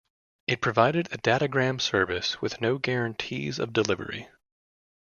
[0.47, 4.29] It provided a datagram service with no guarantees of delivery.